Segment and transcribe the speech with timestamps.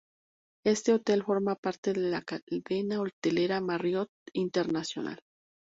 [0.65, 5.21] Este hotel forma parte de la cadena hotelera Marriott International.